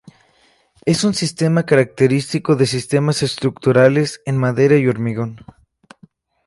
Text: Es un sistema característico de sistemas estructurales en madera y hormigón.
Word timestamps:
Es 0.83 1.03
un 1.03 1.13
sistema 1.13 1.61
característico 1.67 2.55
de 2.55 2.65
sistemas 2.65 3.21
estructurales 3.21 4.19
en 4.25 4.35
madera 4.35 4.75
y 4.75 4.87
hormigón. 4.87 5.41